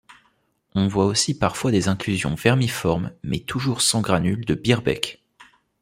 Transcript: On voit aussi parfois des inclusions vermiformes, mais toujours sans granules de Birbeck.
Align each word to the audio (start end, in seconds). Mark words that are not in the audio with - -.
On 0.73 0.87
voit 0.87 1.05
aussi 1.05 1.37
parfois 1.37 1.69
des 1.69 1.87
inclusions 1.87 2.33
vermiformes, 2.33 3.11
mais 3.21 3.37
toujours 3.37 3.81
sans 3.83 4.01
granules 4.01 4.45
de 4.45 4.55
Birbeck. 4.55 5.21